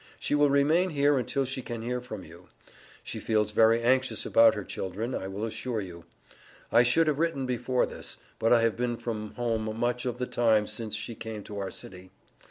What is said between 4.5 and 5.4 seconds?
her children, I